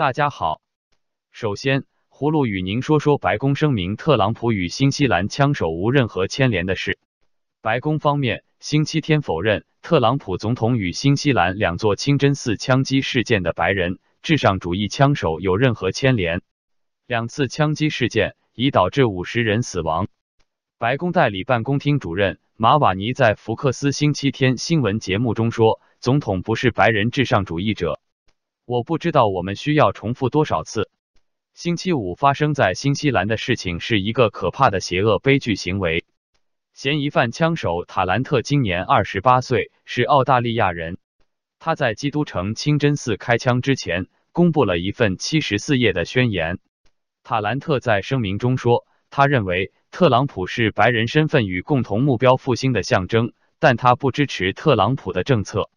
[0.00, 0.62] 大家好，
[1.30, 6.98] 首先，葫芦与您说说白宫声明特朗普与新西兰枪手无任何牵连的事。
[7.60, 16.40] 白宫方面星期天否认特朗普总统与新西兰两座清真寺枪击事件的白人至上主义枪手有任何牵连。
[17.06, 20.08] 两次枪击事件已导致五十人死亡。
[20.78, 28.00] 白宫代理办公厅主任马瓦尼在福克斯星期天新闻节目中说：“总统不是白人至上主义者。”
[28.70, 30.88] 我不知道我们需要重复多少次。
[31.54, 36.04] 星期五发生在新西兰的事情是一个可怕的邪恶悲剧行为。
[36.72, 40.98] 嫌疑犯枪手塔兰特今年二十八岁，是澳大利亚人。
[41.58, 46.60] 他在基督城清真寺开枪之前，公布了一份七十四页的宣言。
[47.24, 55.70] 塔兰特在声明中说，他认为特朗普是白人身份与共同目标复兴的象征，但他不支持特朗普的政策。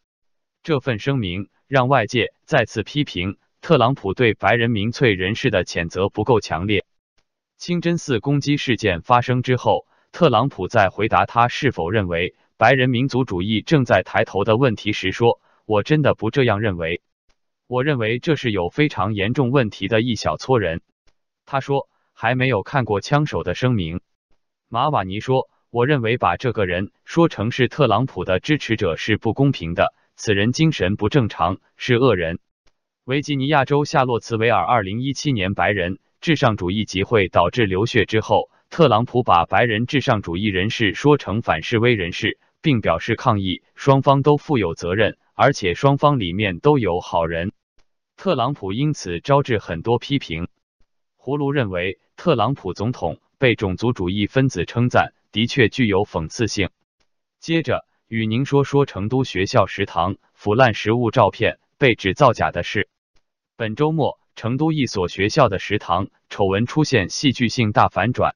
[0.61, 1.49] 这份声明。
[1.67, 6.85] 让外界再次批评特朗普对白人民粹人士的谴责不够强烈。
[7.57, 17.01] 清真寺攻击事件发生之后，特朗普在回答他是否认为白人民族主义正在抬头的问题时说：“我真的不这样认为。
[17.67, 20.81] 我认为这是有非常严重问题的一小撮人。”
[21.45, 24.01] 他说：“还没有看过枪手的声明。”
[24.67, 32.39] 马瓦尼说：“我认为把这个人说成是特朗普的支持者是不公平的。”此人精神不正常，是恶人。
[33.03, 43.63] 维吉尼亚州夏洛茨维尔二零一七年白人至上主义集会导致流血之后，特朗普把白人至上主义人士说成反示威人士，并表示抗议。
[43.75, 47.51] 双方都负有责任，而且双方里面都有好人。
[48.15, 50.47] 特朗普因此招致很多批评。
[51.17, 56.69] 葫芦认为，特朗普总统被种族主义分子称赞，的确具有讽刺性。
[57.39, 57.85] 接着。
[58.13, 62.87] 与您说说成都学校食堂腐烂食物照片被指造假的事。
[63.55, 68.35] 本周末，成都一所学校的食堂丑闻出现戏剧性大反转。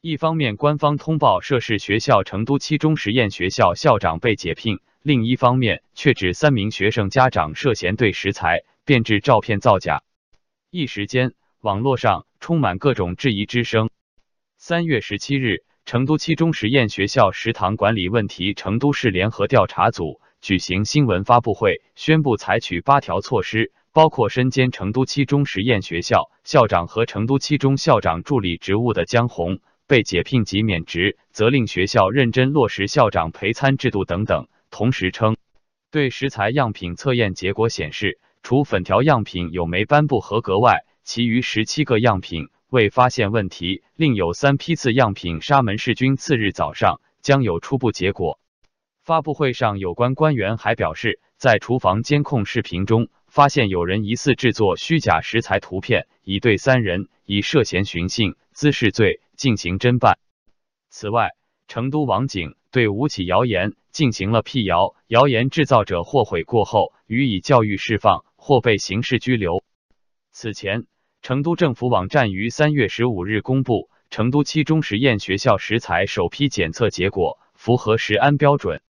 [0.00, 10.02] 一方面，官方通报涉事学校成都七中实验学校校长被解聘；另一方面，却指三名学生家长涉嫌对食材变质照片造假。
[10.70, 13.90] 一时间，网络上充满各种质疑之声。
[14.56, 15.62] 三月十七日。
[15.84, 34.48] 成都七中实验学校食堂管理问题，成都市联合调查组举行新闻发布会，宣布采取八条措施，包括身兼成都七中实验学校校长和成都七中校长助理职务的江红被解聘及免职，责令学校认真落实校长陪餐制度等等。
[34.70, 35.36] 同时称，
[35.90, 42.48] 对食材样品测验结果显示，除粉条样品有霉斑不合格外，其余十七个样品。
[42.74, 48.40] 未发现问题，另有三批次样品沙门氏菌次日早上将有初步结果。
[49.00, 60.18] 发布会上，有关官员还表示，在厨房监控视频中发现有人疑似制作虚假食材图片，已对三人以涉嫌寻衅滋事罪进行侦办。
[60.90, 61.30] 此外，
[61.68, 69.62] 成都网警对五起谣言进行了辟谣，谣言制造者获悔过后予以教育释放或被刑事拘留。
[70.32, 70.86] 此前。
[71.24, 78.82] 成都政府网站于三月十五日公布成都七中实验学校食材首批检测结果符合食安标准，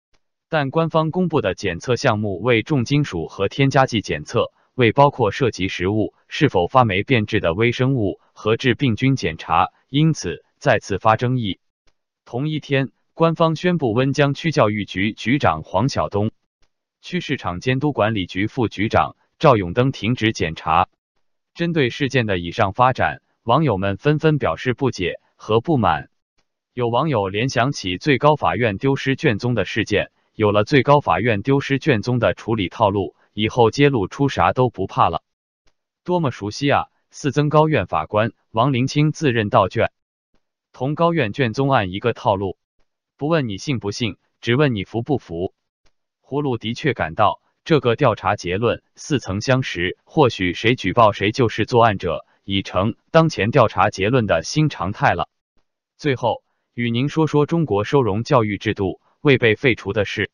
[0.49, 11.61] 但官方公布的检测项目为重金属和添加剂检测，未包括涉及食物是否发霉变质的微生物和致病菌检查，因此再次发争议。
[12.25, 16.31] 同一天，官方宣布温江区教育局局长黄晓东、
[17.03, 20.89] 区市场监督管理局副局长赵永登停职检查。
[21.55, 26.09] 针对事件的以上发展，网友们纷纷表示不解和不满。
[26.73, 35.23] 有网友联想起最高法院丢失卷宗的事件，有了最高法院丢失卷宗的处理套路，以后揭露出啥都不怕了。
[36.05, 36.87] 多么熟悉啊！
[37.11, 39.93] 四增高院法官王林清自认盗卷，
[40.73, 42.57] 同高院卷宗案一个套路，
[43.19, 45.53] 不问你信不信，只问你服不服。
[46.23, 47.43] 葫芦的确感到。
[47.65, 55.29] 这个调查结论似曾相识，或许谁举报谁就是作案者，已成当前调查结论的新常态了。
[55.97, 56.43] 最后，
[56.75, 60.33] 与您说说中国收容教育制度未被废除的事。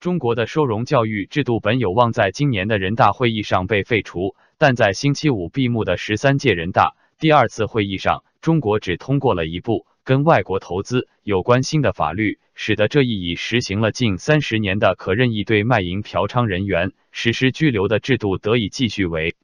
[0.00, 9.86] 中国的收容教育制度本有望在今年的人大会议上被废除，但在星期五闭幕的十三届人大第二次会议上，中国只通过了一部。
[10.06, 19.34] 跟外国投资有关新的法律，使得这一已实行了近三十年的可任意对卖淫嫖娼人员实施拘留的制度得以继续维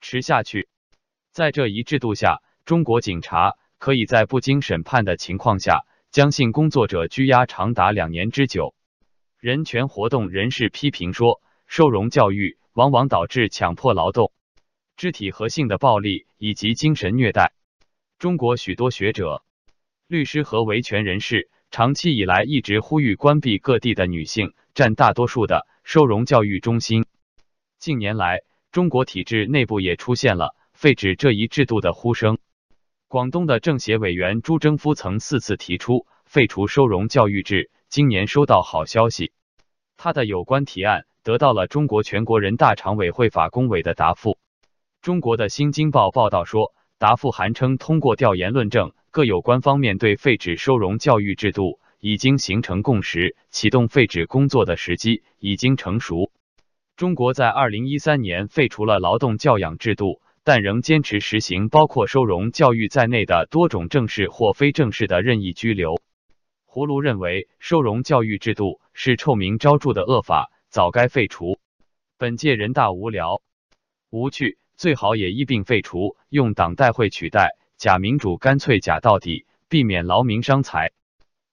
[0.00, 0.68] 持下去。
[1.32, 8.74] 在这一制度下，中国警察可以在不经审判的情况下，将性工作者拘押长达两年之久。
[9.38, 14.32] 人权活动人士批评说，收容教育往往导致强迫劳动。
[14.96, 17.52] 肢体和性的暴力以及精神虐待。
[18.18, 19.42] 中国许多学者、
[20.08, 27.06] 律师和维权人士长期以来一直呼吁关闭各地的女性占大多数的收容教育中心。
[27.80, 32.38] 近年来，中国体制内部也出现了废止这一制度的呼声。
[33.08, 39.32] 广东的政协委员朱征夫曾四次提出废除收容教育制，今年收到好消息，
[39.96, 44.38] 他的有关提案得到了中国全国人大常委会法工委的答复。
[45.02, 56.30] 中国的新京报报道说，答复函称通过调研论证，各有关方面对废止收容教育制度已经形成共识，启动废止工作的时机已经成熟。
[56.96, 60.20] 中国在二零一三年废除了劳动教养制度。
[60.44, 65.98] 但仍坚持实行包括收容教育在内的多种正式或非正式的任意拘留。
[66.66, 71.58] 胡卢认为，收容教育制度是臭名昭著的恶法，早该废除。
[72.18, 73.40] 本届人大无聊、
[74.10, 80.92] 无趣，最好也一并废除，用党代会取代，假民主干脆假到底，避免劳民伤财。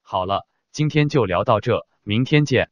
[0.01, 2.69] 好了，今天就聊到这，明天见。